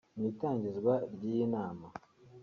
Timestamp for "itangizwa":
0.31-0.93